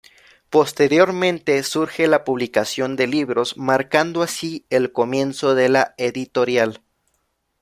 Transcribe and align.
Posteriormente 0.49 1.61
surge 1.61 2.07
la 2.07 2.23
publicación 2.23 2.95
de 2.95 3.05
libros, 3.05 3.55
marcando 3.55 4.23
así 4.23 4.65
el 4.71 4.91
comienzo 4.91 5.53
de 5.53 5.69
la 5.69 5.93
Editorial. 5.99 6.81